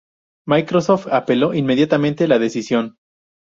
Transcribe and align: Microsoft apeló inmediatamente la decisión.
Microsoft 0.47 1.09
apeló 1.11 1.53
inmediatamente 1.53 2.27
la 2.27 2.39
decisión. 2.39 2.95